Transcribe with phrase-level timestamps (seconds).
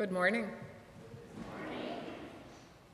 [0.00, 0.46] Good morning.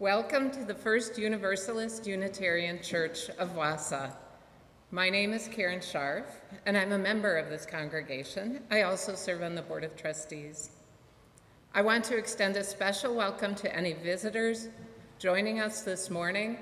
[0.00, 4.11] Welcome to the First Universalist Unitarian Church of Wausau.
[4.91, 6.25] My name is Karen Scharf,
[6.67, 8.61] and I'm a member of this congregation.
[8.73, 10.70] I also serve on the Board of Trustees.
[11.73, 14.67] I want to extend a special welcome to any visitors
[15.20, 16.58] joining us this morning,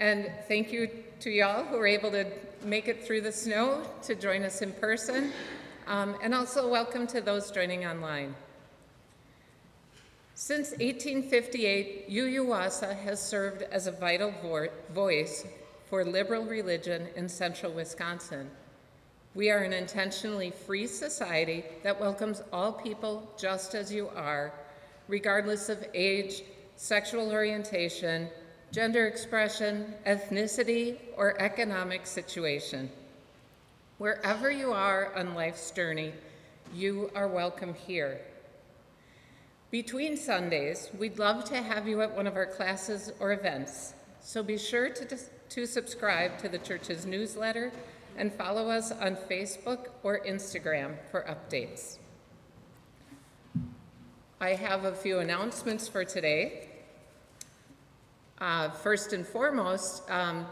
[0.00, 2.26] and thank you to y'all who were able to
[2.64, 5.30] make it through the snow to join us in person,
[5.86, 8.34] um, and also welcome to those joining online.
[10.36, 15.46] Since 1858, UU Wausau has served as a vital vo voice
[15.88, 18.50] for liberal religion in central Wisconsin.
[19.36, 24.52] We are an intentionally free society that welcomes all people just as you are,
[25.06, 26.42] regardless of age,
[26.74, 28.28] sexual orientation,
[28.72, 32.90] gender expression, ethnicity, or economic situation.
[33.98, 36.12] Wherever you are on life's journey,
[36.74, 38.20] you are welcome here.
[39.74, 44.40] Between Sundays, we'd love to have you at one of our classes or events, so
[44.40, 45.18] be sure to,
[45.48, 47.72] to subscribe to the church's newsletter
[48.16, 51.98] and follow us on Facebook or Instagram for updates.
[54.40, 56.68] I have a few announcements for today.
[58.38, 60.46] Uh, first and foremost, um,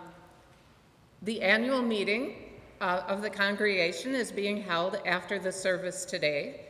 [1.23, 2.35] the annual meeting
[2.81, 6.63] uh, of the congregation is being held after the service today.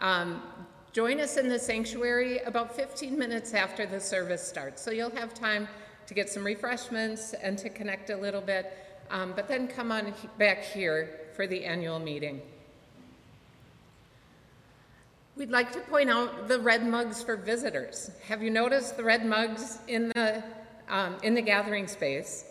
[0.00, 0.42] Um,
[0.92, 5.32] join us in the sanctuary about 15 minutes after the service starts, so you'll have
[5.32, 5.66] time
[6.06, 8.76] to get some refreshments and to connect a little bit,
[9.10, 12.42] um, but then come on back here for the annual meeting.
[15.34, 18.10] We'd like to point out the red mugs for visitors.
[18.26, 20.44] Have you noticed the red mugs in the,
[20.90, 22.44] um, in the gathering space?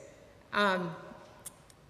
[0.52, 0.96] Um,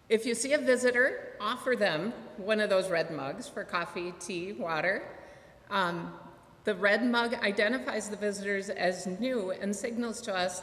[0.10, 4.52] if you see a visitor, offer them one of those red mugs for coffee, tea,
[4.52, 5.04] water.
[5.70, 6.12] Um,
[6.64, 10.62] the red mug identifies the visitors as new and signals to us,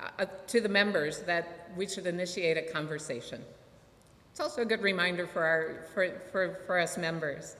[0.00, 3.42] uh, to the members, that we should initiate a conversation.
[4.30, 7.56] It's also a good reminder for, our, for, for, for us members.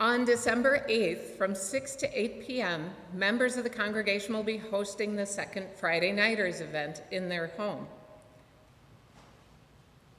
[0.00, 5.16] On December 8th, from 6 to 8 p.m., members of the congregation will be hosting
[5.16, 7.88] the second Friday Nighters event in their home.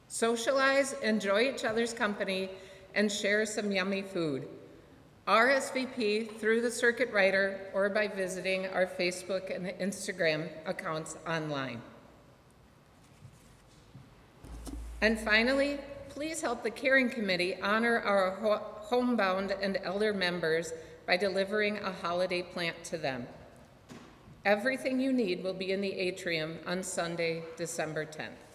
[0.10, 2.50] Socialize, enjoy each other's company,
[2.96, 4.50] and share some yummy food.
[5.30, 11.84] RSVP through the circuit writer or by visiting our Facebook and Instagram accounts online.
[15.02, 15.78] And finally,
[16.10, 18.32] please help the Caring Committee honor our
[18.80, 20.74] homebound and elder members
[21.06, 23.28] by delivering a holiday plant to them.
[24.46, 28.49] Everything you need will be in the atrium on Sunday, December 10th.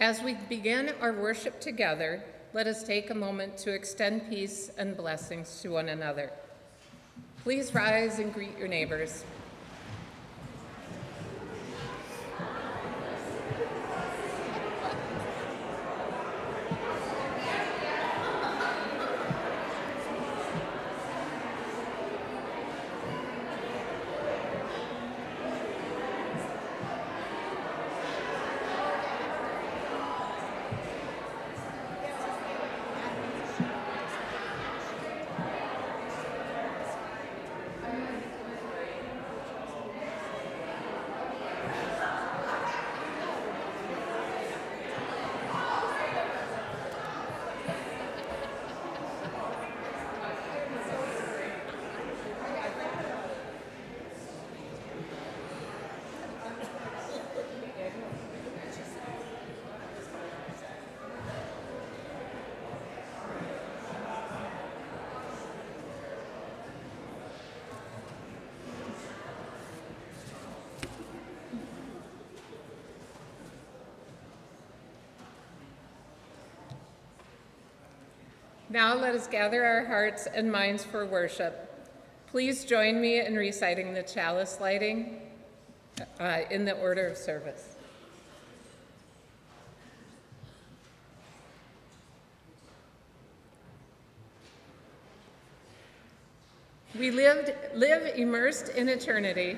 [0.00, 4.96] As we begin our worship together, let us take a moment to extend peace and
[4.96, 6.32] blessings to one another.
[7.44, 9.24] Please rise and greet your neighbors.
[78.74, 81.88] Now let us gather our hearts and minds for worship.
[82.26, 85.20] Please join me in reciting the chalice lighting
[86.18, 87.76] uh, in the order of service.
[96.98, 99.56] We lived, live immersed in eternity,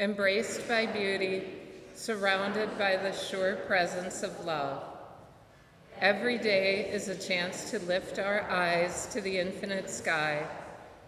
[0.00, 1.44] embraced by beauty,
[1.94, 4.89] surrounded by the sure presence of love.
[6.00, 10.46] Every day is a chance to lift our eyes to the infinite sky,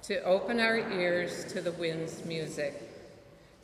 [0.03, 2.75] to open our ears to the wind's music,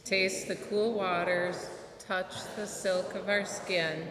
[0.06, 1.68] taste the cool waters,
[1.99, 4.08] touch the silk of our skin,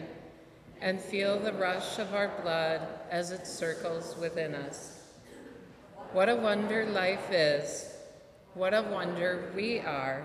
[0.80, 5.02] and feel the rush of our blood as it circles within us.
[6.12, 7.96] What a wonder life is.
[8.54, 10.22] What a wonder we are.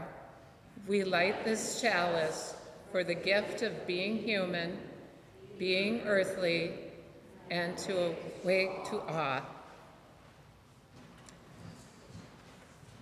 [0.87, 2.53] We light this chalice
[2.91, 4.77] for the gift of being human,
[5.57, 6.71] being earthly,
[7.51, 9.41] and to awake to awe.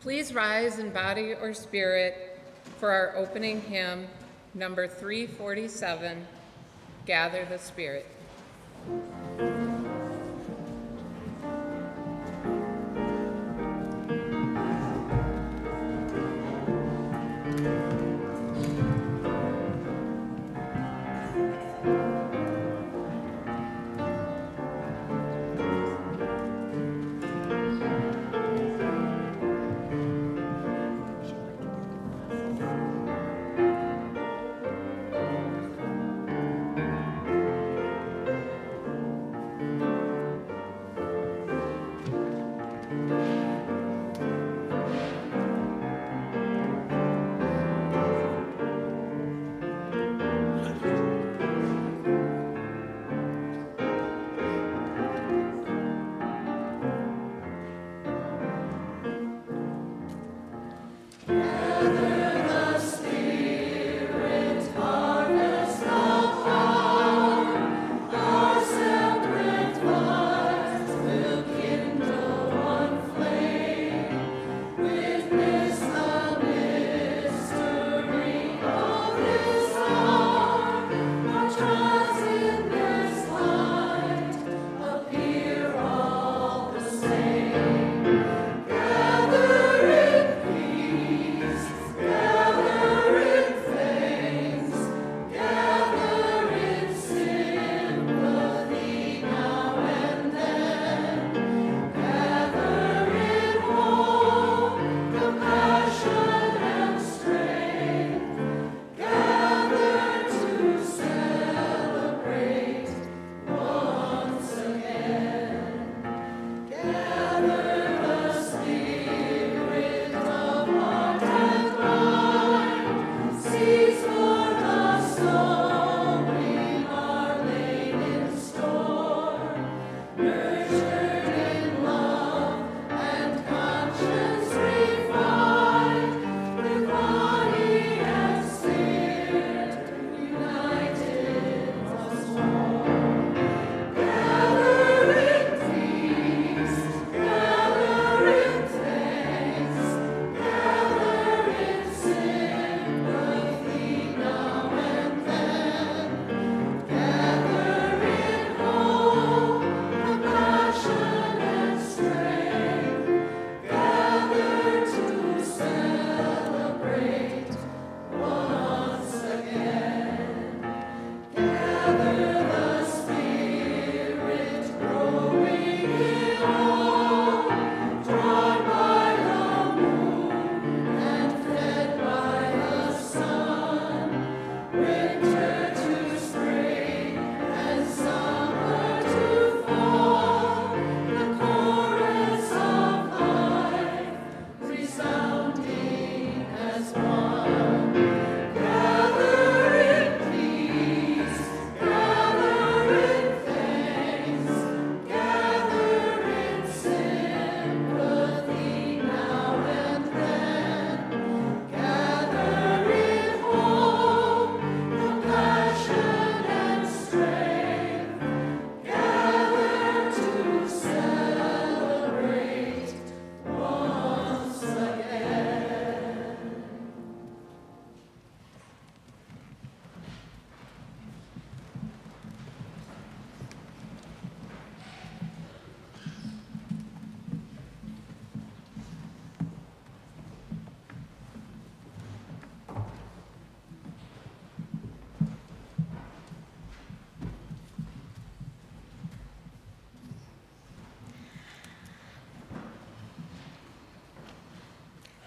[0.01, 2.39] Please rise in body or spirit
[2.79, 4.07] for our opening hymn,
[4.53, 6.25] number 347,
[7.05, 8.07] Gather the Spirit.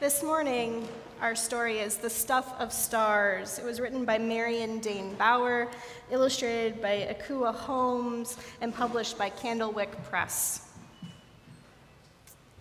[0.04, 0.86] This morning,
[1.22, 3.58] our story is The Stuff of Stars.
[3.58, 5.66] It was written by Marion Dane Bauer,
[6.10, 10.68] illustrated by Ekua Holmes, and published by Candlewick Press.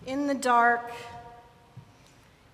[0.06, 0.90] In the dark,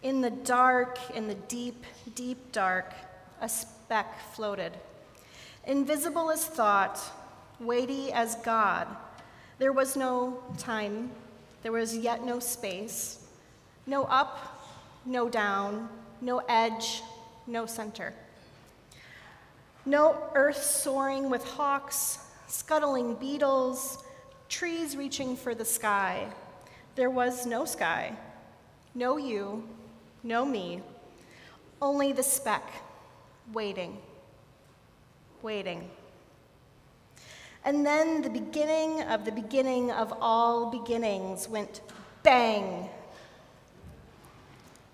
[0.03, 1.85] in the dark, in the deep,
[2.17, 2.93] deep dark,
[3.41, 4.73] a speck floated.
[5.69, 7.01] invisible as thought,
[7.61, 8.89] weighty as God.
[9.61, 11.13] There was no time,
[11.63, 13.25] there was yet no space,
[13.87, 14.57] no up,
[15.05, 15.89] no down,
[16.21, 17.03] no edge,
[17.47, 18.13] no center.
[19.87, 24.05] No earth soaring with hawks, scuttling beetles,
[24.49, 26.27] trees reaching for the sky.
[26.97, 28.13] There was no sky,
[28.95, 29.67] no you,
[30.23, 30.83] no me,
[31.81, 32.63] only the speck,
[33.53, 33.97] waiting,
[35.43, 35.89] waiting.
[37.65, 41.81] And then the beginning of the beginning of all beginnings went
[42.23, 42.89] bang.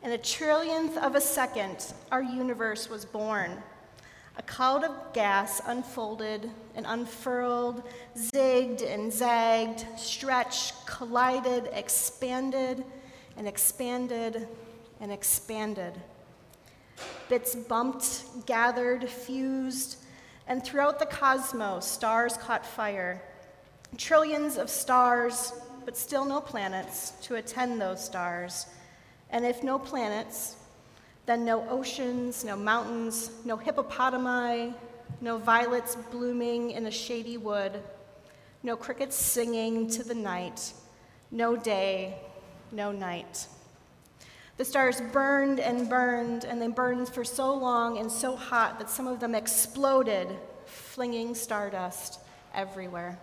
[0.07, 3.61] In a trillionth of a second, our universe was born.
[4.39, 7.83] A cloud of gas unfolded and unfurled,
[8.17, 12.85] zigged and zagged, stretched, collided, expanded,
[13.37, 14.47] and expanded
[15.01, 15.95] and expanded.
[17.29, 19.97] Bits bumped, gathered, fused,
[20.47, 23.21] and throughout the cosmos, stars caught fire.
[23.97, 25.53] Trillions of stars,
[25.85, 28.67] but still no planets to attend those stars.
[29.31, 30.57] And if no planets,
[31.27, 34.75] then no oceans, no mountains, no hippopotami,
[35.21, 37.83] no violets blooming in a shady wood,
[38.63, 40.73] no crickets singing to the night,
[41.31, 42.17] no day,
[42.73, 43.47] no night.
[44.57, 48.89] The stars burned and burned, and they burned for so long and so hot that
[48.89, 50.29] some of them exploded,
[50.65, 52.21] flinging stardust
[52.55, 53.19] everywhere.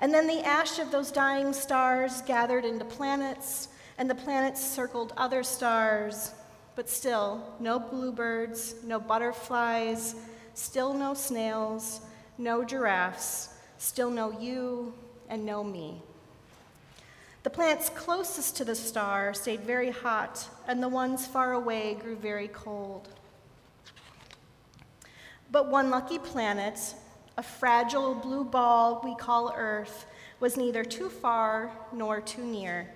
[0.00, 5.12] And then the ash of those dying stars gathered into planets, and the planets circled
[5.16, 6.32] other stars,
[6.76, 10.14] but still no bluebirds, no butterflies,
[10.54, 12.00] still no snails,
[12.38, 14.92] no giraffes, still no you,
[15.28, 16.02] and no me.
[17.44, 22.16] The planets closest to the star stayed very hot, and the ones far away grew
[22.16, 23.08] very cold.
[25.50, 26.94] But one lucky planet,
[27.36, 30.06] a fragile blue ball we call Earth,
[30.40, 32.93] was neither too far nor too near.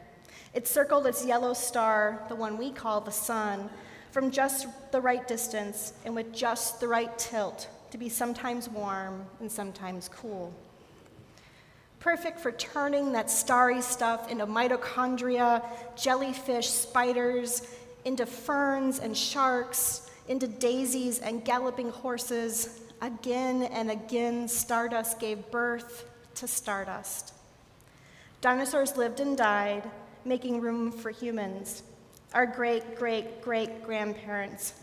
[0.59, 3.71] It circled its yellow star, the one we call the sun,
[4.11, 9.25] from just the right distance and with just the right tilt to be sometimes warm
[9.38, 10.53] and sometimes cool
[12.01, 15.62] perfect for turning that starry stuff into mitochondria,
[15.97, 17.62] jellyfish, spiders,
[18.05, 22.81] into ferns and sharks, into daisies and galloping horses.
[23.01, 27.35] Again and again, stardust gave birth to stardust.
[28.40, 29.83] Dinosaurs lived and died,
[30.28, 31.82] making room for humans,
[32.34, 34.74] our great great great grandparents.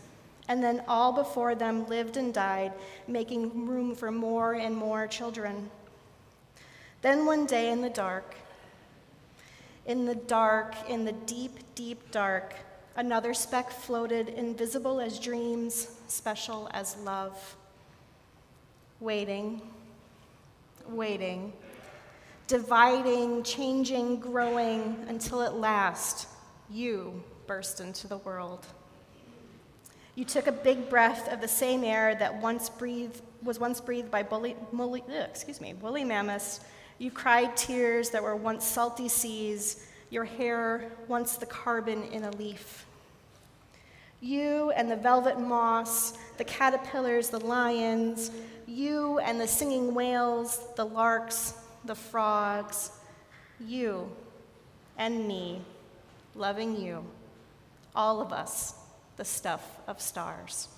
[0.48, 2.72] And then all before them lived and died,
[3.08, 5.70] making room for more and more children.
[7.02, 8.34] Then one day in the dark,
[9.86, 12.54] in the dark, in the deep, deep dark,
[12.96, 17.56] another speck floated, invisible as dreams, special as love.
[19.00, 19.60] Waiting,
[20.88, 21.52] waiting,
[22.46, 26.28] dividing, changing, growing, until at last
[26.70, 28.66] you burst into the world.
[30.14, 34.10] You took a big breath of the same air that once breathed, was once breathed
[34.10, 34.56] by bully,
[35.30, 36.60] excuse me, woolly mammoths
[36.98, 42.30] you cried tears that were once salty seas, your hair once the carbon in a
[42.32, 42.86] leaf.
[44.20, 48.30] You and the velvet moss, the caterpillars, the lions,
[48.66, 51.52] you and the singing whales, the larks,
[51.86, 52.90] the frogs,
[53.64, 54.10] you
[54.98, 55.62] and me,
[56.34, 57.04] loving you,
[57.94, 58.74] all of us,
[59.16, 60.68] the stuff of stars.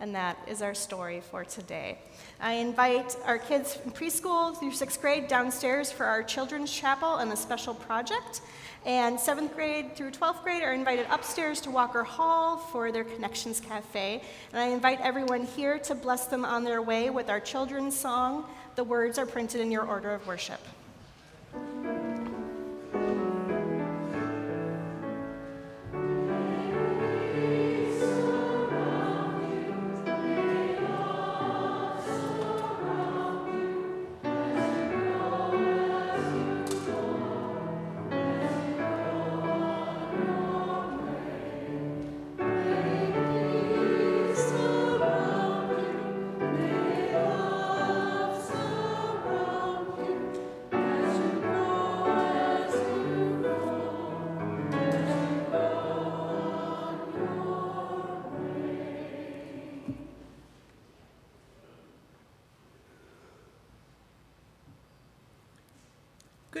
[0.00, 1.98] And that is our story for today.
[2.40, 7.32] I invite our kids from preschool through sixth grade downstairs for our children's chapel and
[7.32, 8.40] a special project.
[8.84, 13.60] And seventh grade through 12th grade are invited upstairs to Walker Hall for their Connections
[13.60, 14.20] Cafe.
[14.52, 18.44] And I invite everyone here to bless them on their way with our children's song.
[18.76, 20.60] The words are printed in your order of worship.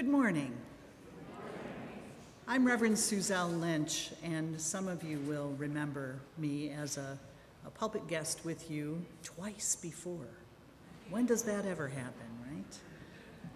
[0.04, 0.54] Good morning.
[2.46, 7.18] I'm Reverend Suzelle Lynch, and some of you will remember me as a
[7.66, 10.28] a pulpit guest with you twice before.
[11.08, 12.78] When does that ever happen, right?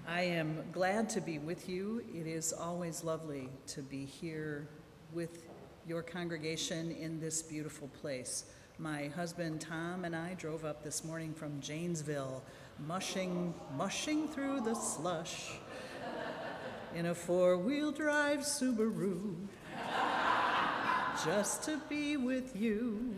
[0.07, 2.03] I am glad to be with you.
[2.15, 4.67] It is always lovely to be here
[5.13, 5.43] with
[5.87, 8.45] your congregation in this beautiful place.
[8.79, 12.43] My husband Tom and I drove up this morning from Janesville,
[12.87, 15.59] mushing, mushing through the slush
[16.95, 19.35] in a four wheel drive Subaru
[21.25, 23.15] just to be with you.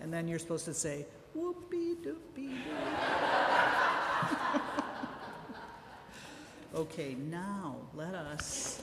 [0.00, 2.70] And then you're supposed to say, whoopee doopie doo.
[6.74, 8.82] okay, now let us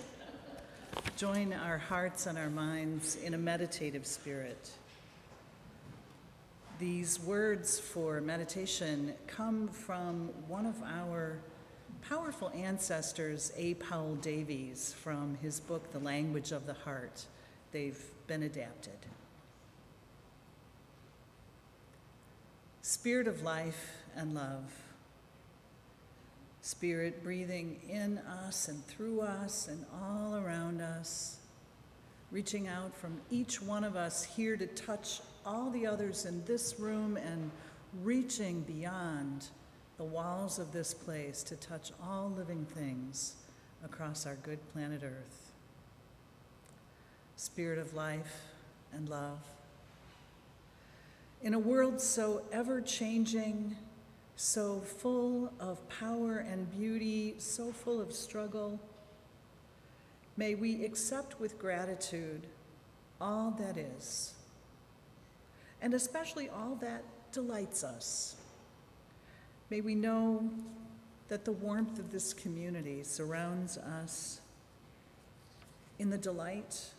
[1.16, 4.72] join our hearts and our minds in a meditative spirit.
[6.80, 11.38] These words for meditation come from one of our
[12.02, 13.76] powerful ancestors, A.
[13.76, 17.26] Powell Davies, from his book, The Language of the Heart.
[17.72, 18.98] They've been adapted.
[22.82, 24.72] Spirit of life and love.
[26.62, 31.38] Spirit breathing in us and through us and all around us,
[32.32, 36.80] reaching out from each one of us here to touch all the others in this
[36.80, 37.50] room and
[38.04, 39.48] reaching beyond
[40.02, 43.36] the walls of this place to touch all living things
[43.86, 45.52] across our good planet Earth.
[47.36, 48.42] Spirit of life
[48.92, 49.38] and love.
[51.44, 53.76] In a world so ever changing,
[54.36, 58.80] so full of power and beauty, so full of struggle,
[60.36, 62.48] may we accept with gratitude
[63.22, 64.34] all that is,
[65.80, 68.36] and especially all that delights us.
[69.72, 70.50] May we know
[71.30, 74.42] that the warmth of this community surrounds us
[75.98, 76.92] in the delight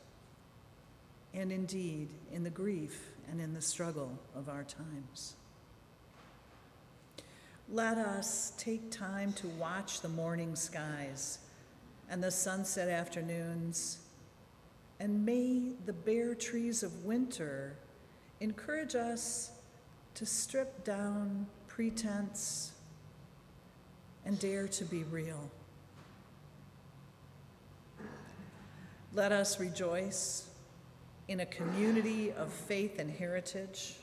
[1.35, 5.35] and indeed in the grief and in the struggle of our times.
[7.69, 11.41] Let us take time to watch the morning skies
[12.09, 13.99] and the sunset afternoons,
[14.99, 17.77] and may the bare trees of winter
[18.41, 19.51] encourage us
[20.15, 22.73] to strip down pretense
[24.27, 25.51] and dare to be real.
[29.15, 30.49] Let us rejoice
[31.29, 33.95] in a community of faith and heritage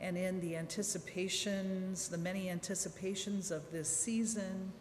[0.00, 4.72] and in the anticipations, the many anticipations of this season,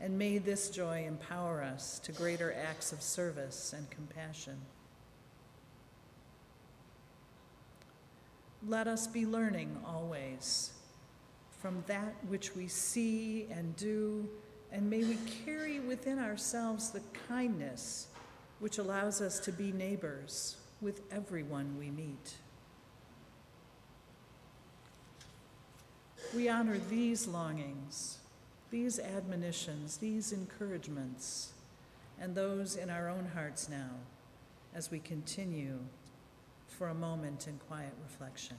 [0.00, 4.60] and may this joy empower us to greater acts of service and compassion.
[8.66, 10.70] Let us be learning always
[11.60, 14.26] from that which we see and do,
[14.72, 18.06] and may we carry within ourselves the kindness
[18.60, 22.36] which allows us to be neighbors with everyone we meet.
[26.34, 28.18] We honor these longings,
[28.70, 31.52] these admonitions, these encouragements,
[32.18, 33.90] and those in our own hearts now
[34.74, 35.78] as we continue
[36.74, 38.56] for a moment in quiet reflection.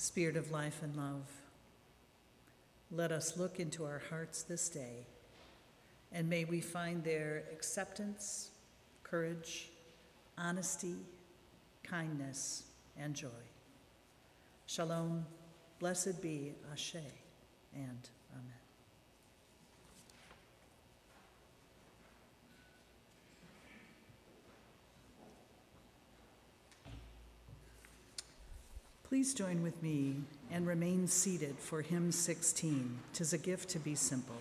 [0.00, 1.26] Spirit of life and love,
[2.90, 5.04] let us look into our hearts this day,
[6.10, 8.48] and may we find there acceptance,
[9.02, 9.68] courage,
[10.38, 10.96] honesty,
[11.82, 12.62] kindness,
[12.98, 13.28] and joy.
[14.64, 15.26] Shalom,
[15.78, 16.94] blessed be Ashe,
[17.74, 18.59] and Amen.
[29.10, 30.14] Please join with me
[30.52, 32.96] and remain seated for hymn 16.
[33.12, 34.36] Tis a gift to be simple.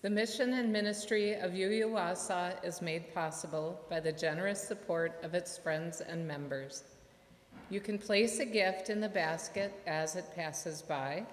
[0.00, 5.34] The mission and ministry of UU Wausau is made possible by the generous support of
[5.34, 6.84] its friends and members.
[7.68, 11.26] You can place a gift in the basket as it passes by.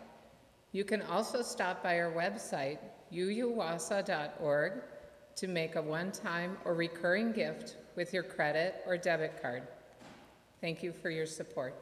[0.72, 2.80] You can also stop by our website,
[3.14, 4.74] uuwausau.org,
[5.36, 9.62] to make a one-time or recurring gift with your credit or debit card.
[10.60, 11.80] Thank you for your support.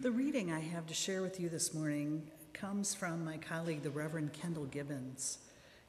[0.00, 2.22] The reading I have to share with you this morning
[2.54, 5.36] comes from my colleague, the Reverend Kendall Gibbons.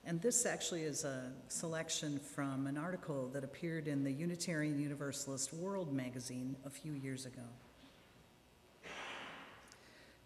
[0.04, 5.54] And this actually is a selection from an article that appeared in the Unitarian Universalist
[5.54, 7.44] World magazine a few years ago.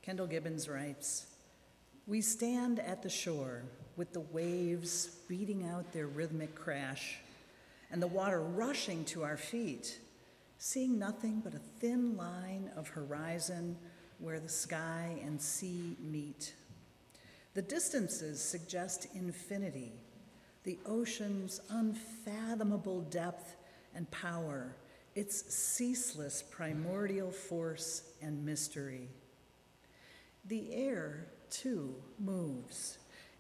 [0.02, 1.28] Kendall Gibbons writes
[2.08, 3.66] We stand at the shore
[3.98, 7.20] with the waves beating out their rhythmic crash
[7.92, 10.00] and the water rushing to our feet
[10.58, 13.78] seeing nothing but a thin line of horizon
[14.20, 16.54] where the sky and sea meet.
[17.54, 19.94] The distances suggest infinity,
[20.64, 23.56] the ocean's unfathomable depth
[23.94, 24.76] and power,
[25.16, 29.08] its ceaseless primordial force and mystery.
[30.46, 32.98] The air, too, moves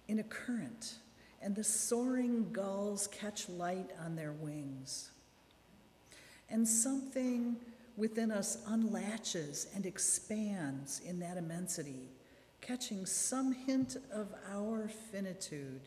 [0.08, 0.96] in a current,
[1.42, 5.12] and the soaring gulls catch light on their wings
[6.50, 7.56] and something
[7.98, 12.10] within us unlatches and expands in that immensity,
[12.62, 15.82] catching some hint of our finitude,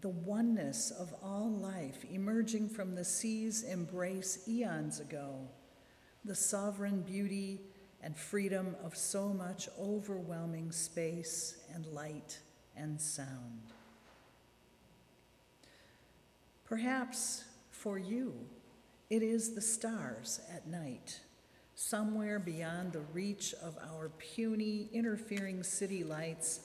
[0.00, 5.48] the oneness of all life emerging from the sea's embrace eons ago,
[6.24, 7.60] the sovereign beauty
[8.02, 12.40] and freedom of so much overwhelming space and light
[12.76, 13.60] and sound.
[16.64, 18.34] Perhaps for you,
[19.12, 21.20] it is the stars at night,
[21.74, 26.60] somewhere beyond the reach of our puny, interfering city lights,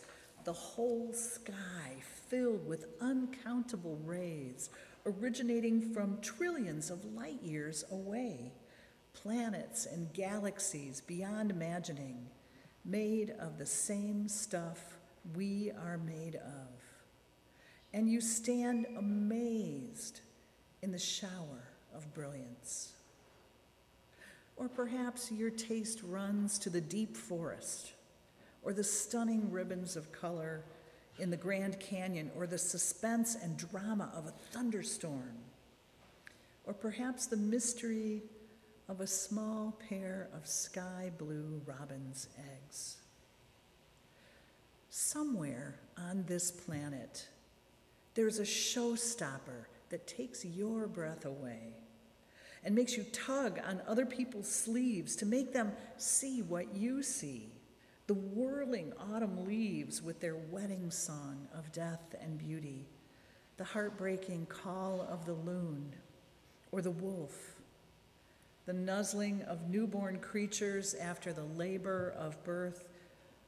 [0.46, 1.98] the whole sky
[2.30, 4.70] filled with uncountable rays
[5.06, 8.54] originating from trillions of light years away,
[9.12, 12.28] planets and galaxies beyond imagining,
[12.86, 14.96] made of the same stuff
[15.36, 16.70] we are made of.
[17.94, 20.22] And you stand amazed
[20.82, 21.67] in the shower
[21.98, 22.94] of brilliance.
[24.56, 27.94] Or perhaps your taste runs to the deep forest,
[28.64, 30.64] or the stunning ribbons of color
[31.20, 35.40] in the Grand Canyon, or the suspense and drama of a thunderstorm.
[36.68, 38.22] or perhaps the mystery
[38.90, 42.98] of a small pair of sky blue robin's eggs.
[44.90, 47.28] Somewhere on this planet,
[48.16, 51.74] there's a showstopper that takes your breath away
[52.64, 57.50] and makes you tug on other people's sleeves to make them see what you see.
[58.08, 62.88] The whirling autumn leaves with their wedding song of death and beauty,
[63.58, 65.94] the heartbreaking call of the loon
[66.72, 67.56] or the wolf,
[68.66, 72.88] the nuzzling of newborn creatures after the labor of birth,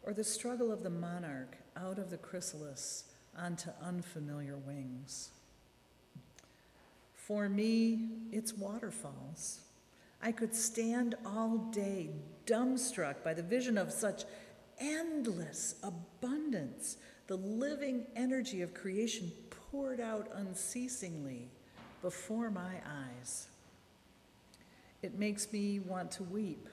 [0.03, 3.05] or the struggle of the monarch out of the chrysalis
[3.37, 5.31] onto unfamiliar wings.
[7.29, 9.61] For me, it's waterfalls.
[10.19, 12.09] I could stand all day
[12.47, 14.23] dumbstruck by the vision of such
[14.79, 21.51] endless abundance, the living energy of creation poured out unceasingly
[22.01, 23.45] before my eyes.
[25.03, 26.67] It makes me want to weep.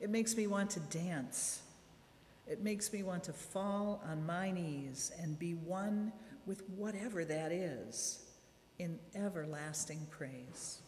[0.00, 1.62] It makes me want to dance.
[2.46, 6.12] It makes me want to fall on my knees and be one
[6.44, 8.25] with whatever that is
[8.78, 10.80] in everlasting praise.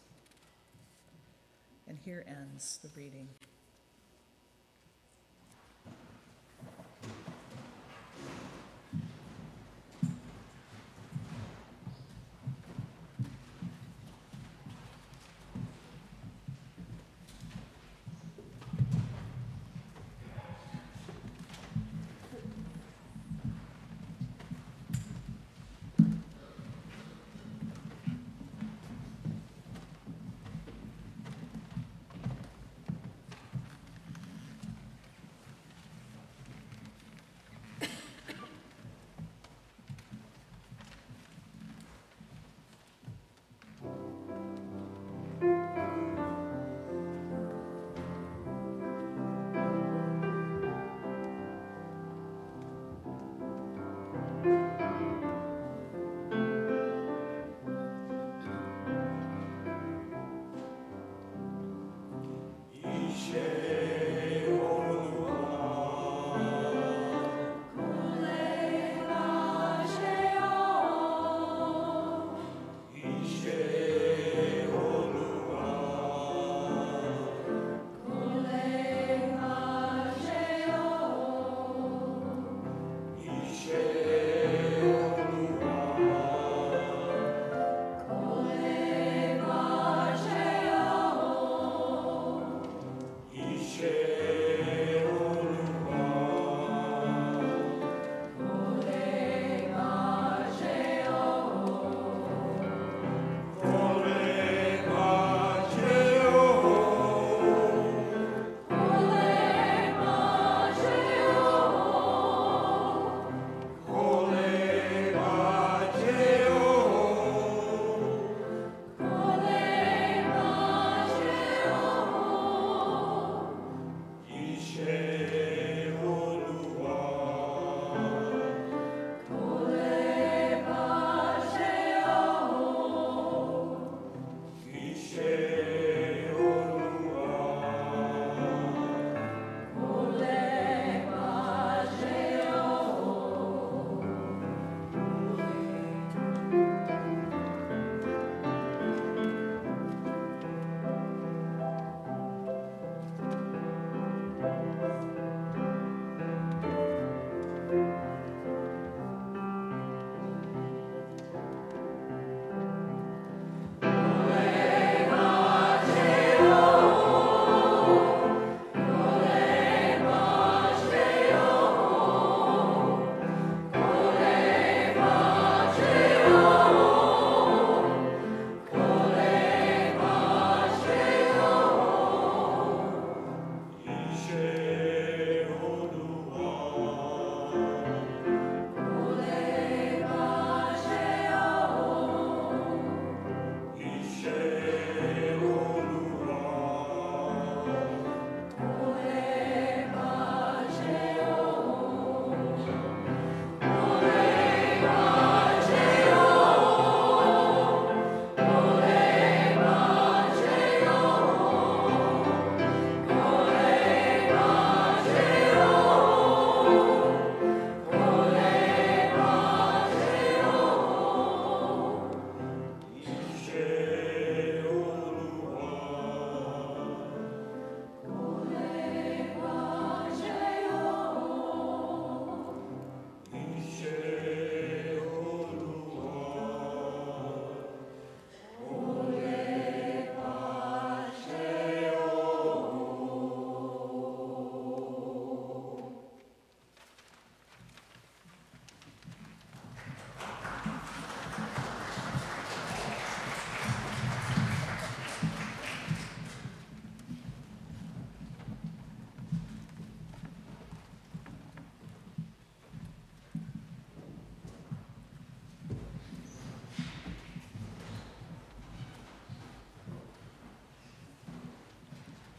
[1.87, 3.29] And here ends the reading.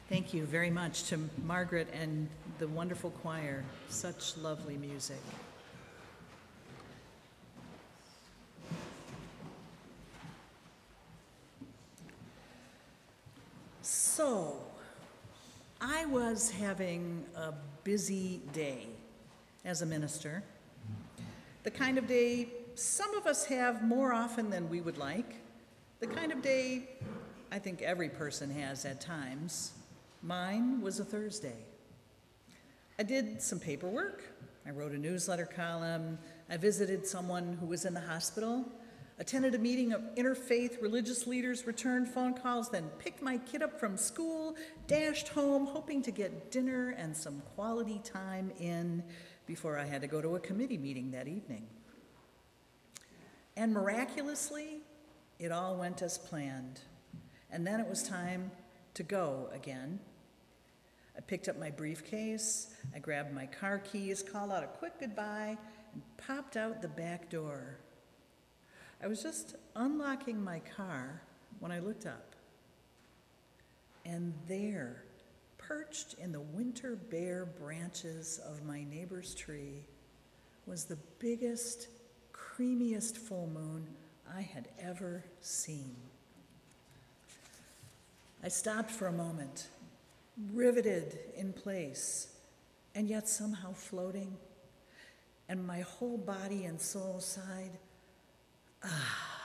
[0.09, 3.63] Thank you very much to Margaret and the wonderful choir.
[3.89, 5.21] Such lovely music.
[13.83, 14.57] So,
[15.79, 17.53] I was having a
[17.83, 18.87] busy day
[19.63, 20.43] as a minister.
[21.63, 25.35] The kind of day some of us have more often than we would like.
[25.99, 26.89] The kind of day
[27.51, 29.73] I think every person has at times.
[30.21, 31.65] Mine was a Thursday.
[32.97, 34.23] I did some paperwork.
[34.65, 36.19] I wrote a newsletter column.
[36.49, 38.65] I visited someone who was in the hospital,
[39.17, 43.79] attended a meeting of interfaith religious leaders, returned phone calls, then picked my kid up
[43.79, 44.57] from school,
[44.87, 49.01] dashed home, hoping to get dinner and some quality time in
[49.45, 51.65] before I had to go to a committee meeting that evening.
[53.55, 54.81] And miraculously,
[55.39, 56.81] it all went as planned.
[57.49, 58.51] And then it was time
[58.93, 59.99] to go again.
[61.19, 65.57] I picked up my briefcase, I grabbed my car keys, called out a quick goodbye,
[65.91, 67.77] and popped out the back door.
[69.03, 71.21] I was just unlocking my car
[71.59, 72.35] when I looked up.
[74.05, 75.03] And there,
[75.57, 79.83] perched in the winter bare branches of my neighbor's tree,
[80.65, 81.89] was the biggest,
[82.31, 83.89] creamiest full moon
[84.33, 85.97] I had ever seen.
[88.41, 89.67] I stopped for a moment,
[90.53, 92.27] riveted in place,
[92.95, 94.37] and yet somehow floating,
[95.47, 97.77] and my whole body and soul sighed,
[98.83, 99.39] ah.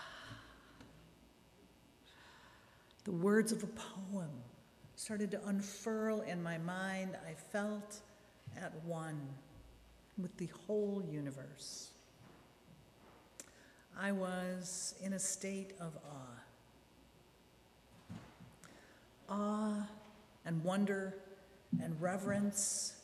[3.05, 4.30] The words of a poem
[4.97, 7.16] started to unfurl in my mind.
[7.28, 8.01] I felt
[8.57, 9.20] at one
[10.16, 11.90] with the whole universe.
[13.99, 16.40] I was in a state of awe.
[19.28, 19.86] Awe
[20.45, 21.14] and wonder
[21.82, 22.95] and reverence.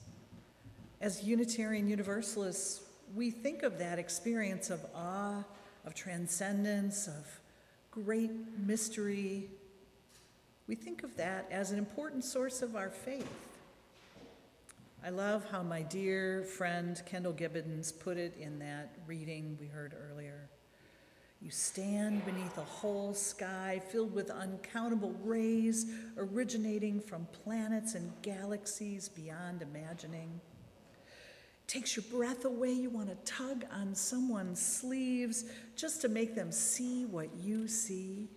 [1.00, 2.82] As Unitarian Universalists,
[3.14, 5.42] we think of that experience of awe,
[5.84, 7.40] of transcendence, of
[7.90, 9.48] great mystery.
[10.68, 13.26] We think of that as an important source of our faith.
[15.02, 19.94] I love how my dear friend Kendall Gibbons put it in that reading we heard
[20.10, 20.50] earlier.
[21.42, 25.86] You stand beneath a whole sky filled with uncountable rays
[26.18, 30.40] originating from planets and galaxies beyond imagining.
[31.66, 32.72] Takes your breath away.
[32.72, 35.44] You want to tug on someone's sleeves
[35.76, 38.28] just to make them see what you see.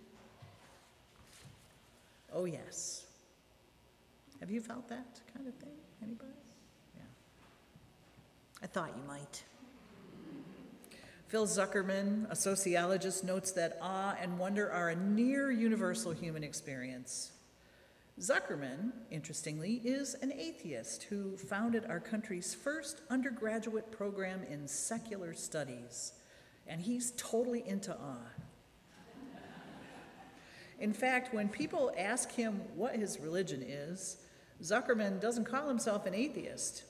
[2.32, 3.04] Oh, yes.
[4.40, 5.74] Have you felt that kind of thing?
[6.02, 6.30] Anybody?
[6.96, 7.02] Yeah.
[8.62, 9.42] I thought you might.
[11.28, 17.32] Phil Zuckerman, a sociologist, notes that awe and wonder are a near universal human experience.
[18.20, 26.12] Zuckerman, interestingly, is an atheist who founded our country's first undergraduate program in secular studies,
[26.66, 28.30] and he's totally into awe.
[30.78, 34.18] In fact, when people ask him what his religion is,
[34.62, 36.84] Zuckerman doesn't call himself an atheist.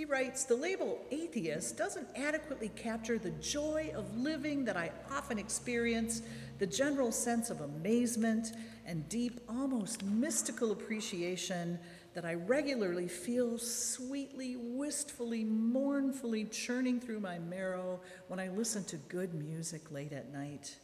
[0.00, 5.38] He writes The label atheist doesn't adequately capture the joy of living that I often
[5.38, 6.22] experience,
[6.58, 8.52] the general sense of amazement
[8.86, 11.78] and deep, almost mystical appreciation
[12.14, 18.96] that I regularly feel sweetly, wistfully, mournfully churning through my marrow when I listen to
[18.96, 20.78] good music late at night.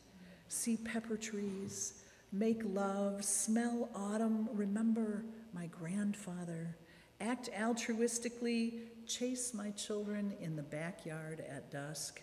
[0.49, 6.77] See pepper trees, make love, smell autumn, remember my grandfather,
[7.19, 12.23] act altruistically, chase my children in the backyard at dusk,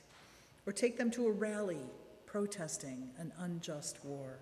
[0.65, 1.81] or take them to a rally
[2.25, 4.39] protesting an unjust war.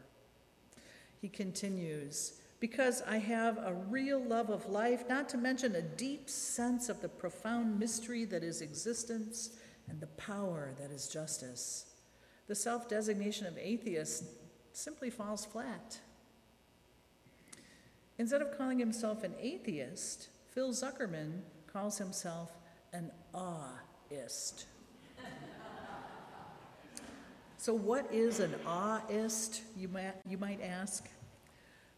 [1.22, 6.30] He continues, because I have a real love of life, not to mention a deep
[6.30, 9.52] sense of the profound mystery that is existence
[9.89, 11.88] and the power that is justice.
[12.48, 14.26] The self designation of atheist
[14.74, 16.00] simply falls flat.
[18.18, 22.51] Instead of calling himself an atheist, Phil Zuckerman calls himself
[22.93, 24.65] an aweist.
[27.57, 31.07] so, what is an aweist, you might, you might ask?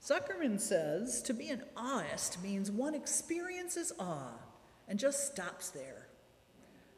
[0.04, 4.34] Zuckerman says to be an aweist means one experiences awe
[4.88, 6.08] and just stops there.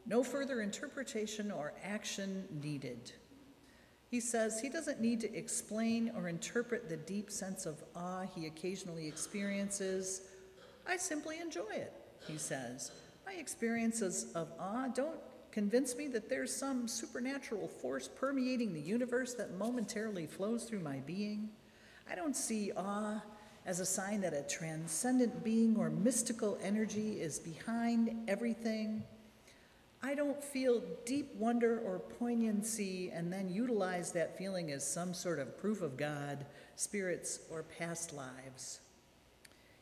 [0.07, 3.11] No further interpretation or action needed.
[4.09, 8.45] He says he doesn't need to explain or interpret the deep sense of awe he
[8.47, 10.21] occasionally experiences.
[10.87, 11.93] I simply enjoy it,
[12.27, 12.91] he says.
[13.25, 15.19] My experiences of awe don't
[15.51, 20.97] convince me that there's some supernatural force permeating the universe that momentarily flows through my
[20.97, 21.49] being.
[22.09, 23.21] I don't see awe
[23.65, 29.03] as a sign that a transcendent being or mystical energy is behind everything.
[30.03, 35.39] I don't feel deep wonder or poignancy and then utilize that feeling as some sort
[35.39, 36.45] of proof of God,
[36.75, 38.81] spirits, or past lives.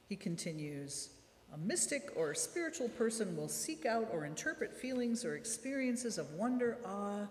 [0.07, 1.09] He continues
[1.53, 6.79] A mystic or spiritual person will seek out or interpret feelings or experiences of wonder,
[6.83, 7.27] awe,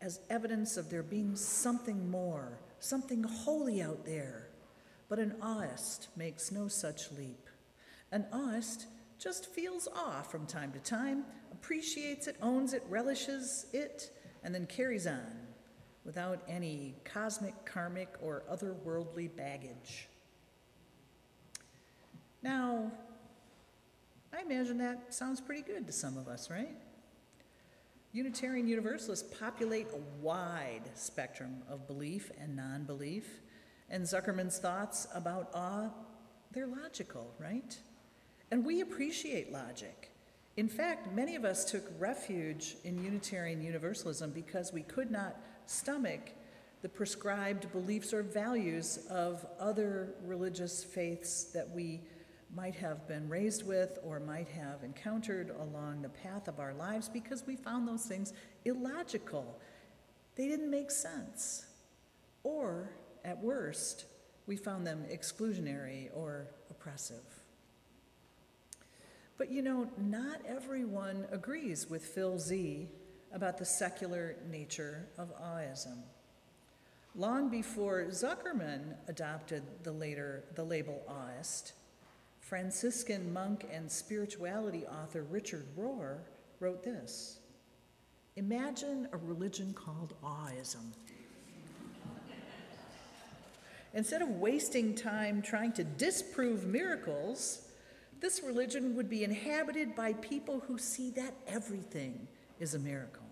[0.00, 4.46] as evidence of there being something more, something holy out there.
[5.08, 7.48] But an aweist makes no such leap.
[8.12, 8.84] An aweist
[9.18, 14.12] just feels awe from time to time, appreciates it, owns it, relishes it,
[14.44, 15.48] and then carries on
[16.04, 20.08] without any cosmic, karmic, or otherworldly baggage.
[22.40, 22.92] Now,
[24.36, 26.76] I imagine that sounds pretty good to some of us, right?
[28.12, 33.40] Unitarian Universalists populate a wide spectrum of belief and non belief,
[33.90, 35.90] and Zuckerman's thoughts about awe,
[36.52, 37.78] they're logical, right?
[38.50, 40.10] And we appreciate logic.
[40.56, 46.32] In fact, many of us took refuge in Unitarian Universalism because we could not stomach
[46.82, 52.00] the prescribed beliefs or values of other religious faiths that we
[52.54, 57.08] might have been raised with or might have encountered along the path of our lives
[57.08, 58.32] because we found those things
[58.64, 59.58] illogical.
[60.36, 61.66] They didn't make sense.
[62.44, 62.90] Or,
[63.24, 64.06] at worst,
[64.46, 67.24] we found them exclusionary or oppressive.
[69.36, 72.88] But you know, not everyone agrees with Phil Z
[73.32, 75.98] about the secular nature of aweism.
[77.14, 81.72] Long before Zuckerman adopted the later the label aweist,
[82.48, 86.20] Franciscan monk and spirituality author Richard Rohr
[86.60, 87.40] wrote this
[88.36, 90.94] Imagine a religion called aweism.
[93.92, 97.68] Instead of wasting time trying to disprove miracles,
[98.20, 102.26] this religion would be inhabited by people who see that everything
[102.60, 103.26] is a miracle.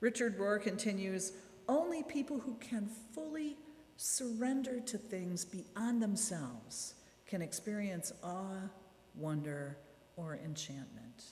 [0.00, 1.34] Richard Rohr continues
[1.68, 3.56] only people who can fully
[3.96, 6.95] surrender to things beyond themselves
[7.26, 8.68] can experience awe,
[9.14, 9.76] wonder,
[10.16, 11.24] or enchantment.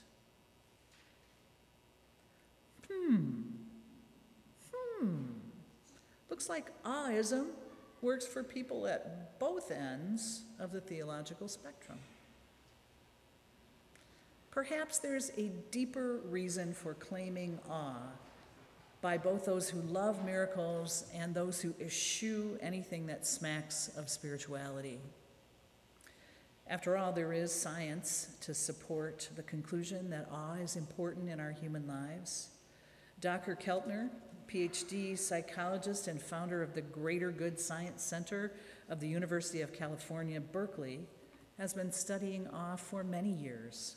[2.91, 3.43] Hmm.
[4.73, 5.23] Hmm.
[6.29, 7.47] Looks like aweism
[8.03, 11.99] works for people at both ends of the theological spectrum.
[14.51, 18.13] Perhaps there's a deeper reason for claiming awe
[19.01, 25.01] by both those who love miracles and those who eschew anything that smacks of spirituality.
[26.67, 31.51] After all, there is science to support the conclusion that awe is important in our
[31.51, 32.49] human lives.
[33.21, 33.55] Dr.
[33.55, 34.09] Keltner,
[34.49, 38.53] PhD psychologist and founder of the Greater Good Science Center
[38.89, 41.01] of the University of California, Berkeley,
[41.59, 43.97] has been studying awe for many years.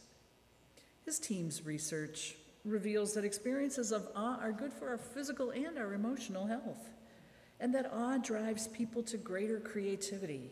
[1.05, 5.93] His team's research reveals that experiences of awe are good for our physical and our
[5.93, 6.89] emotional health,
[7.61, 10.51] and that awe drives people to greater creativity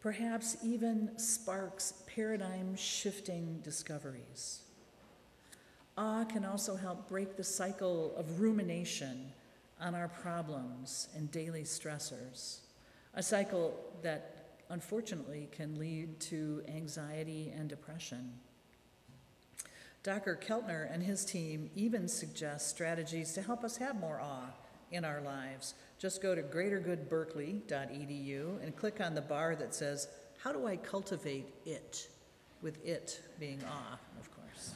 [0.00, 4.60] perhaps even sparks paradigm shifting discoveries.
[5.96, 9.32] Awe can also help break the cycle of rumination
[9.80, 12.60] on our problems and daily stressors,
[13.14, 18.32] a cycle that unfortunately can lead to anxiety and depression.
[20.04, 20.36] Dr.
[20.36, 24.52] Keltner and his team even suggest strategies to help us have more awe
[24.90, 30.08] in our lives just go to greatergoodberkeley.edu and click on the bar that says,
[30.42, 32.08] How do I cultivate it?
[32.60, 34.74] With it being awe, of course.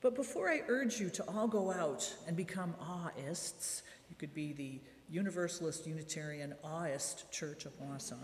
[0.00, 4.54] But before I urge you to all go out and become aweists, you could be
[4.54, 4.80] the
[5.10, 8.16] Universalist Unitarian Aweist Church of Wausau.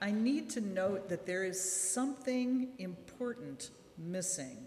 [0.00, 4.64] I need to note that there is something important missing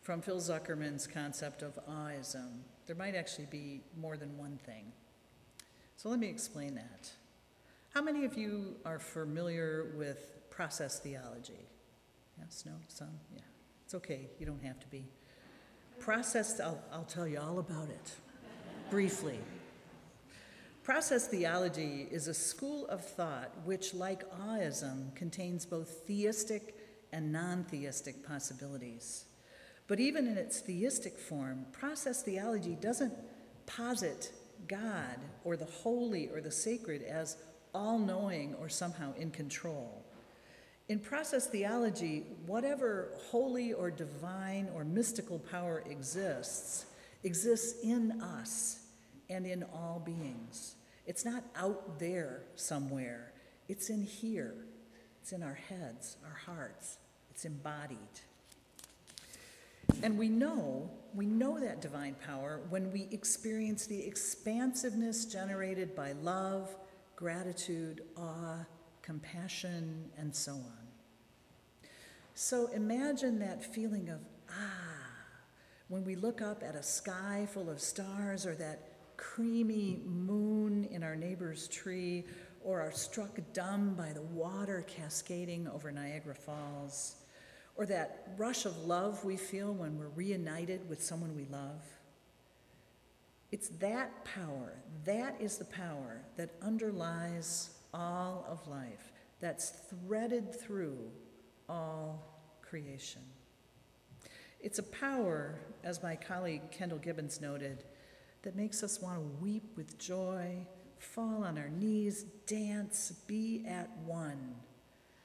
[0.00, 2.60] from Phil Zuckerman's concept of aweism.
[2.86, 4.92] There might actually be more than one thing.
[5.96, 7.10] So let me explain that.
[7.92, 11.68] How many of you are familiar with process theology?
[12.38, 13.08] Yes, no, some?
[13.34, 13.42] Yeah.
[13.84, 15.04] It's okay, you don't have to be.
[15.98, 18.12] Process, I'll, I'll tell you all about it
[18.88, 19.38] briefly.
[20.82, 26.74] Process theology is a school of thought which, like aweism, contains both theistic
[27.12, 29.26] and non theistic possibilities.
[29.90, 33.12] But even in its theistic form, process theology doesn't
[33.66, 34.30] posit
[34.68, 37.36] God or the holy or the sacred as
[37.74, 40.04] all knowing or somehow in control.
[40.88, 46.86] In process theology, whatever holy or divine or mystical power exists,
[47.24, 48.86] exists in us
[49.28, 50.76] and in all beings.
[51.04, 53.32] It's not out there somewhere,
[53.68, 54.54] it's in here.
[55.20, 57.98] It's in our heads, our hearts, it's embodied.
[60.02, 66.12] And we know, we know that divine power when we experience the expansiveness generated by
[66.12, 66.76] love,
[67.16, 68.64] gratitude, awe,
[69.02, 70.88] compassion, and so on.
[72.34, 75.00] So imagine that feeling of ah,
[75.88, 81.02] when we look up at a sky full of stars or that creamy moon in
[81.02, 82.24] our neighbor's tree
[82.62, 87.16] or are struck dumb by the water cascading over Niagara Falls
[87.76, 91.82] or that rush of love we feel when we're reunited with someone we love.
[93.52, 100.98] It's that power, that is the power that underlies all of life, that's threaded through
[101.68, 102.22] all
[102.62, 103.22] creation.
[104.60, 107.84] It's a power, as my colleague Kendall Gibbons noted,
[108.42, 110.66] that makes us want to weep with joy,
[110.98, 114.54] fall on our knees, dance, be at one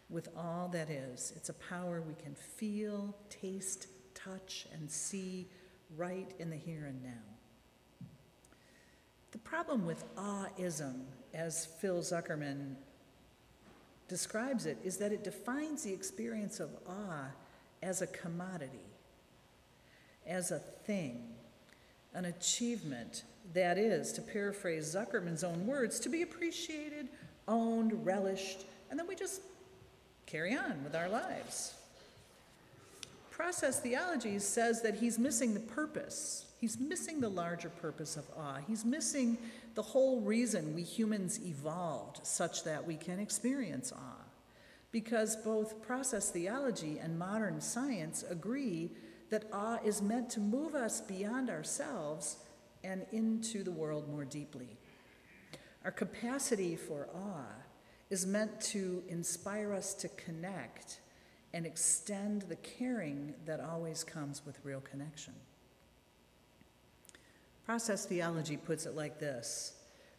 [0.09, 1.33] with all that is.
[1.35, 5.47] It's a power we can feel, taste, touch, and see
[5.97, 8.07] right in the here and now.
[9.31, 11.01] The problem with aweism,
[11.33, 12.75] as Phil Zuckerman
[14.07, 17.27] describes it, is that it defines the experience of awe
[17.83, 18.87] as a commodity,
[20.25, 21.23] as a thing,
[22.13, 27.09] an achievement that is, to paraphrase Zuckerman's own words, to be appreciated,
[27.47, 29.41] owned, relished, and then we just
[30.25, 31.73] carry on with our lives.
[33.31, 36.45] Process theology says that he's missing the purpose.
[36.61, 38.59] He's missing the larger purpose of awe.
[38.65, 39.37] He's missing
[39.75, 44.23] the whole reason we humans evolved such that we can experience awe.
[44.91, 48.89] Because both process theology and modern science agree
[49.29, 52.37] that awe is meant to move us beyond ourselves
[52.85, 54.69] and into the world more deeply.
[55.83, 57.64] Our capacity for awe
[58.09, 60.99] is meant to inspire us to connect
[61.53, 65.33] and extend the caring that always comes with real connection.
[67.65, 69.73] Process theology puts it like this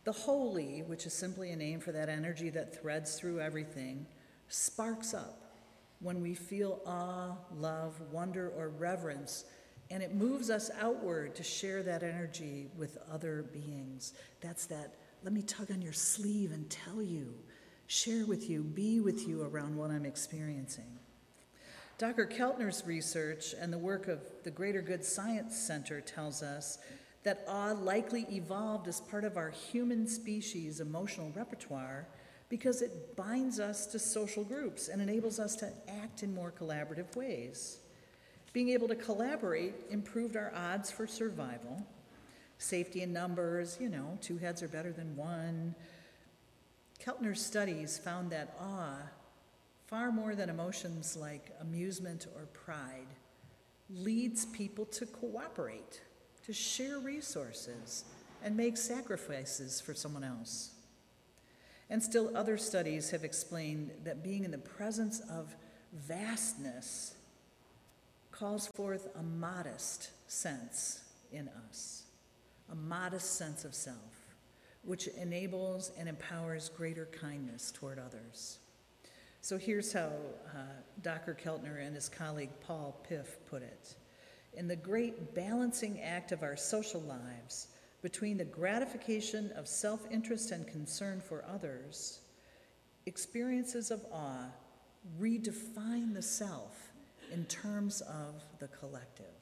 [0.04, 4.06] The holy, which is simply a name for that energy that threads through everything,
[4.48, 5.42] sparks up
[6.00, 9.44] when we feel awe, love, wonder, or reverence,
[9.90, 14.14] and it moves us outward to share that energy with other beings.
[14.40, 17.34] That's that, let me tug on your sleeve and tell you
[17.86, 20.98] share with you, be with you around what I'm experiencing.
[21.98, 22.26] Dr.
[22.26, 26.78] Keltner's research and the work of the Greater Good Science Center tells us
[27.22, 32.06] that awe likely evolved as part of our human species emotional repertoire
[32.48, 35.72] because it binds us to social groups and enables us to
[36.02, 37.78] act in more collaborative ways.
[38.52, 41.84] Being able to collaborate improved our odds for survival.
[42.58, 45.74] Safety in numbers, you know, two heads are better than one.
[47.06, 48.98] Keltner's studies found that awe,
[49.86, 53.06] far more than emotions like amusement or pride,
[53.88, 56.00] leads people to cooperate,
[56.44, 58.04] to share resources,
[58.42, 60.72] and make sacrifices for someone else.
[61.88, 65.54] And still, other studies have explained that being in the presence of
[65.92, 67.14] vastness
[68.32, 72.02] calls forth a modest sense in us,
[72.68, 74.25] a modest sense of self
[74.86, 78.58] which enables and empowers greater kindness toward others.
[79.40, 80.10] So here's how
[80.54, 80.58] uh,
[81.02, 81.36] Dr.
[81.40, 83.94] Keltner and his colleague Paul Piff put it.
[84.54, 87.68] In the great balancing act of our social lives
[88.02, 92.20] between the gratification of self interest and concern for others,
[93.06, 94.46] experiences of awe
[95.20, 96.92] redefine the self
[97.32, 99.35] in terms of the collective.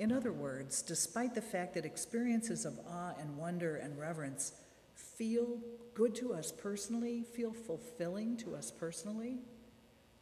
[0.00, 4.52] In other words, despite the fact that experiences of awe and wonder and reverence
[4.94, 5.58] feel
[5.92, 9.40] good to us personally, feel fulfilling to us personally,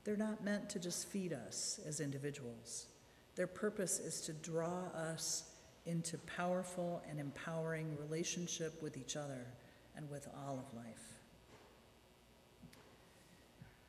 [0.02, 2.86] they're not meant to just feed us as individuals.
[3.36, 5.52] Their purpose is to draw us
[5.86, 9.46] into powerful and empowering relationship with each other
[9.96, 11.14] and with all of life.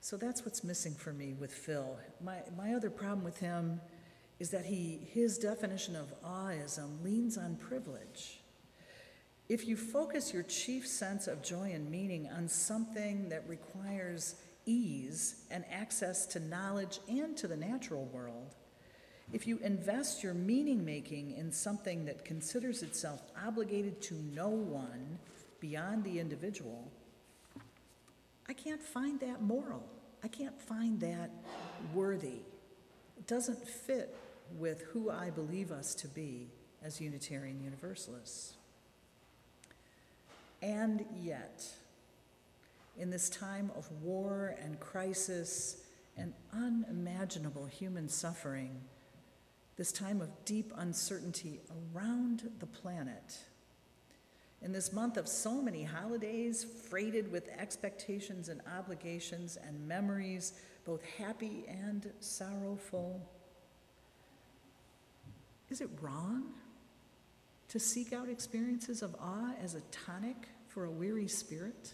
[0.02, 1.98] So that's what's missing for me with Phil.
[2.24, 3.82] My, my other problem with him
[4.40, 8.40] is that he, his definition of aweism leans on privilege.
[9.50, 14.36] If you focus your chief sense of joy and meaning on something that requires
[14.66, 18.56] ease and access to knowledge and to the natural world,
[19.34, 25.20] if you invest your meaning making in something that considers itself obligated to no one
[25.60, 26.92] beyond the individual,
[28.48, 29.84] I can't find that moral.
[30.24, 31.30] I can't find that
[31.94, 32.40] worthy.
[33.18, 34.16] It doesn't fit
[34.58, 36.48] with who I believe us to be
[36.84, 38.54] as Unitarian Universalists.
[40.62, 41.66] And yet,
[42.98, 45.84] in this time of war and crisis
[46.18, 48.82] and unimaginable human suffering,
[49.78, 51.62] this time of deep uncertainty
[51.96, 53.38] around the planet,
[54.62, 60.54] in this month of so many holidays freighted with expectations and obligations and memories,
[60.86, 63.22] both happy and sorrowful,
[65.70, 66.46] is it wrong
[67.70, 71.94] to seek out experiences of awe as a tonic for a weary spirit?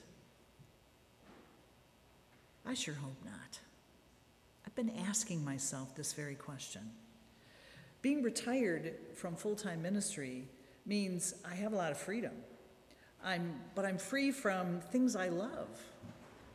[2.65, 3.59] I sure hope not.
[4.65, 6.81] I've been asking myself this very question.
[8.01, 10.47] Being retired from full time ministry
[10.85, 12.33] means I have a lot of freedom.
[13.23, 15.67] I'm, but I'm free from things I love.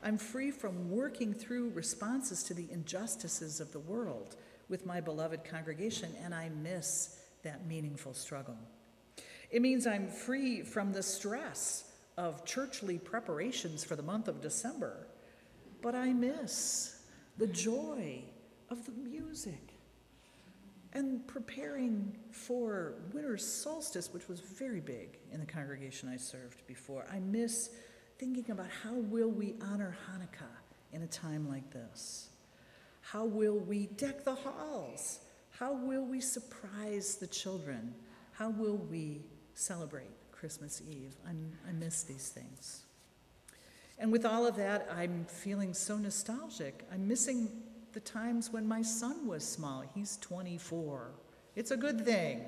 [0.03, 4.37] I'm free from working through responses to the injustices of the world
[4.71, 8.57] with my beloved congregation, and I miss that meaningful struggle.
[9.51, 11.85] It means I'm free from the stress
[12.17, 15.09] of churchly preparations for the month of December,
[15.83, 17.03] but I miss
[17.37, 18.23] the joy
[18.71, 19.75] of the music
[20.93, 27.07] and preparing for winter solstice, which was very big in the congregation I served before.
[27.13, 27.71] I miss
[28.19, 32.30] thinking about how will we honor Hanukkah in a time like this?
[33.13, 35.19] How will we deck the halls?
[35.51, 37.93] How will we surprise the children?
[38.31, 39.23] How will we
[39.55, 41.17] celebrate Christmas Eve?
[41.29, 42.85] I'm, I miss these things.
[43.99, 46.87] And with all of that, I'm feeling so nostalgic.
[46.93, 47.49] I'm missing
[47.93, 49.83] the times when my son was small.
[49.93, 51.11] He's 24.
[51.57, 52.45] It's a good thing.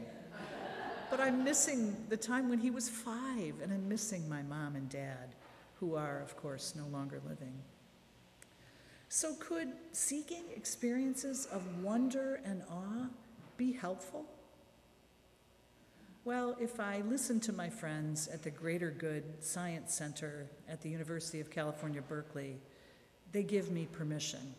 [1.11, 4.89] But I'm missing the time when he was five, and I'm missing my mom and
[4.89, 5.35] dad,
[5.75, 7.53] who are, of course, no longer living.
[9.15, 13.09] So, could seeking experiences of wonder and awe
[13.59, 14.25] be helpful?
[16.25, 20.89] Well, if I listen to my friends at the Greater Good Science Center at the
[20.89, 22.57] University of California, Berkeley,
[23.33, 24.55] they give me permission.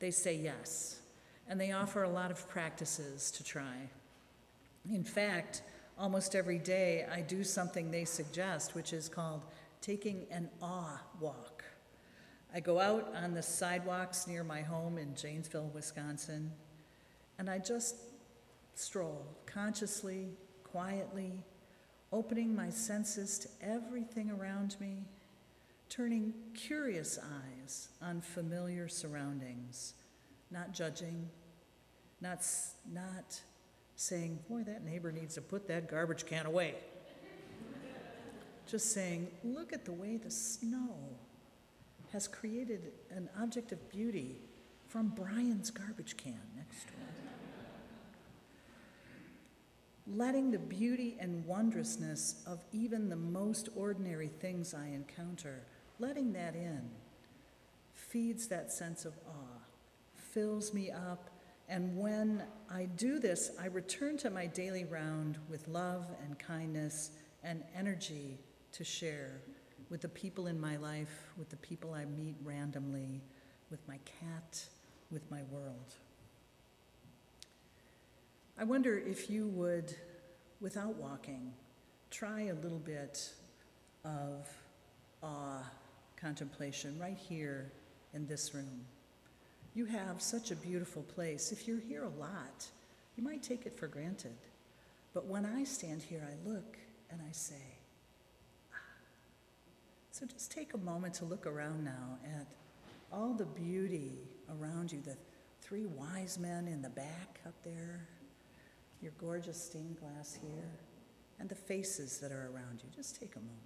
[0.00, 1.00] They say yes,
[1.48, 3.88] and they offer a lot of practices to try.
[4.92, 5.62] In fact,
[5.98, 9.40] almost every day I do something they suggest, which is called
[9.80, 11.55] taking an awe walk.
[12.56, 16.50] I go out on the sidewalks near my home in Janesville, Wisconsin,
[17.38, 17.96] and I just
[18.74, 20.28] stroll consciously,
[20.64, 21.44] quietly,
[22.12, 25.04] opening my senses to everything around me,
[25.90, 29.92] turning curious eyes on familiar surroundings,
[30.50, 31.28] not judging,
[32.22, 32.42] not,
[32.90, 33.38] not
[33.96, 36.76] saying, Boy, that neighbor needs to put that garbage can away.
[38.66, 41.18] Just saying, Look at the way the snow
[42.16, 44.40] has created an object of beauty
[44.88, 46.94] from Brian's garbage can next door.
[50.06, 55.60] Letting the beauty and wondrousness of even the most ordinary things I encounter,
[55.98, 56.88] letting that in,
[57.92, 59.60] feeds that sense of awe,
[60.14, 61.28] fills me up,
[61.68, 67.10] and when I do this, I return to my daily round with love and kindness
[67.44, 68.38] and energy
[68.72, 69.42] to share
[69.90, 73.22] with the people in my life, with the people I meet randomly,
[73.70, 74.64] with my cat,
[75.10, 75.94] with my world.
[78.58, 79.94] I wonder if you would,
[80.60, 81.52] without walking,
[82.10, 83.32] try a little bit
[84.04, 84.48] of
[85.22, 85.62] awe
[86.16, 87.70] contemplation right here
[88.14, 88.86] in this room.
[89.74, 91.52] You have such a beautiful place.
[91.52, 92.66] If you're here a lot,
[93.16, 94.36] you might take it for granted.
[95.12, 96.78] But when I stand here, I look
[97.10, 97.75] and I say,
[100.18, 102.46] so just take a moment to look around now at
[103.12, 104.12] all the beauty
[104.48, 105.14] around you, the
[105.60, 108.08] three wise men in the back up there,
[109.02, 110.70] your gorgeous stained glass here,
[111.38, 112.88] and the faces that are around you.
[112.96, 113.60] Just take a moment.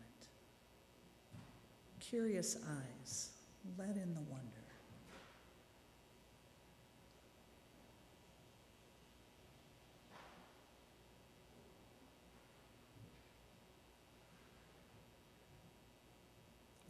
[2.01, 3.31] Curious eyes,
[3.79, 4.61] let in the wonder.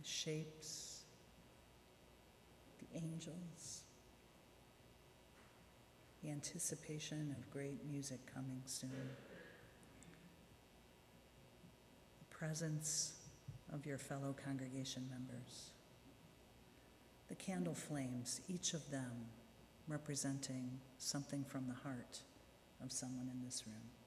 [0.02, 1.02] the shapes,
[2.78, 3.82] the angels,
[6.22, 8.90] the anticipation of great music coming soon,
[12.18, 13.14] the presence
[13.72, 15.70] of your fellow congregation members,
[17.28, 19.26] the candle flames, each of them
[19.88, 22.20] representing something from the heart
[22.84, 23.99] of someone in this room.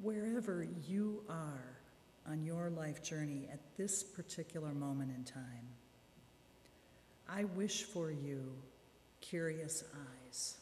[0.00, 1.78] Wherever you are
[2.26, 5.68] on your life journey at this particular moment in time,
[7.28, 8.52] I wish for you
[9.20, 10.56] curious eyes.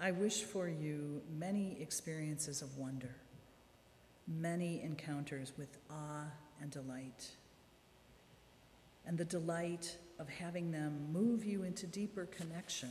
[0.00, 3.14] I wish for you many experiences of wonder,
[4.26, 6.26] many encounters with awe
[6.60, 7.30] and delight,
[9.06, 12.90] and the delight of having them move you into deeper connection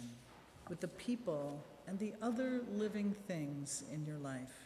[0.69, 4.62] with the people and the other living things in your life.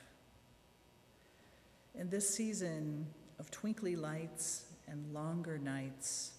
[1.97, 3.07] In this season
[3.39, 6.33] of twinkly lights and longer nights,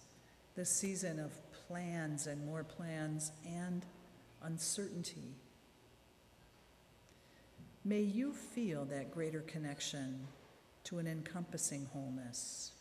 [0.55, 1.33] this season of
[1.67, 3.85] plans and more plans and
[4.41, 5.35] uncertainty,
[7.83, 10.25] may you feel that greater connection
[10.85, 12.71] to an encompassing wholeness.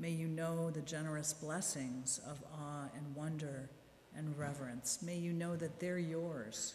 [0.00, 3.70] May you know the generous blessings of awe and wonder
[4.16, 4.98] and reverence.
[5.02, 6.74] May you know that they're yours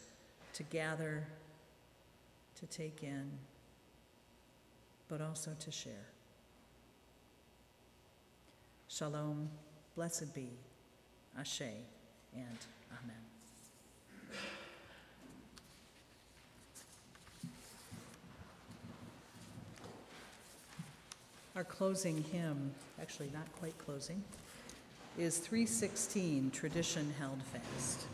[0.53, 1.27] to gather,
[2.55, 3.29] to take in,
[5.07, 6.07] but also to share.
[8.87, 9.49] Shalom,
[9.95, 10.49] blessed be,
[11.37, 12.57] Ashe, and
[13.03, 13.15] Amen.
[21.55, 24.21] Our closing hymn, actually not quite closing,
[25.17, 28.07] is 316, Tradition Held Fast.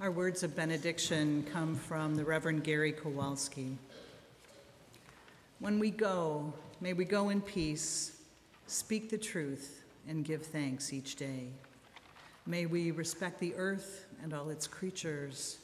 [0.00, 3.76] Our words of benediction come from the Reverend Gary Kowalski.
[5.58, 8.16] When we go, may we go in peace,
[8.66, 11.48] speak the truth, and give thanks each day.
[12.46, 15.58] May we respect the earth and all its creatures,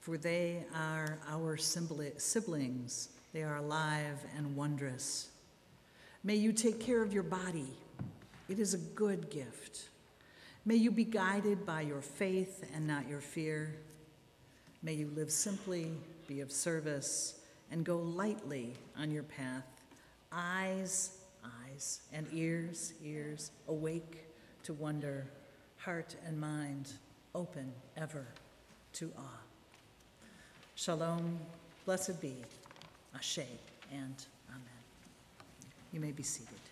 [0.00, 3.08] for they are our siblings.
[3.32, 5.30] They are alive and wondrous.
[6.22, 7.72] May you take care of your body.
[8.50, 9.88] It is a good gift.
[10.68, 13.74] May you be guided by your faith and not your fear.
[14.82, 15.92] May you live simply,
[16.26, 17.40] be of service,
[17.70, 19.64] and go lightly on your path.
[20.30, 24.26] Eyes, eyes, and ears, ears, awake
[24.64, 25.26] to wonder,
[25.78, 26.92] heart and mind
[27.34, 28.26] open ever
[28.92, 29.40] to awe.
[30.74, 31.38] Shalom,
[31.86, 32.34] blessed be,
[33.14, 33.38] Ashe,
[33.90, 34.84] and Amen.
[35.94, 36.67] You may be seated.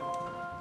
[0.00, 0.53] ああ。